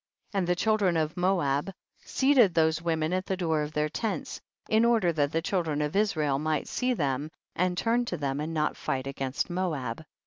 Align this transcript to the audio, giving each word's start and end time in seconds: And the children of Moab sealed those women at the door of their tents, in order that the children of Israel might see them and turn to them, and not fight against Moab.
And 0.33 0.47
the 0.47 0.55
children 0.55 0.97
of 0.97 1.15
Moab 1.15 1.71
sealed 1.99 2.55
those 2.55 2.81
women 2.81 3.13
at 3.13 3.27
the 3.27 3.37
door 3.37 3.61
of 3.61 3.73
their 3.73 3.87
tents, 3.87 4.41
in 4.67 4.83
order 4.83 5.13
that 5.13 5.31
the 5.31 5.43
children 5.43 5.79
of 5.79 5.95
Israel 5.95 6.39
might 6.39 6.67
see 6.67 6.95
them 6.95 7.29
and 7.55 7.77
turn 7.77 8.05
to 8.05 8.17
them, 8.17 8.39
and 8.39 8.51
not 8.51 8.75
fight 8.75 9.05
against 9.05 9.51
Moab. 9.51 10.03